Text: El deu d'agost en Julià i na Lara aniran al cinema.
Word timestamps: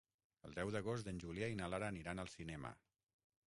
El 0.47 0.55
deu 0.59 0.71
d'agost 0.75 1.11
en 1.11 1.21
Julià 1.25 1.51
i 1.53 1.59
na 1.61 1.69
Lara 1.75 1.93
aniran 1.95 2.25
al 2.25 2.35
cinema. 2.39 2.77